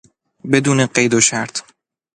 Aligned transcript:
بدون 0.51 0.85
قید 0.85 1.13
و 1.13 1.21
شرط 1.21 1.61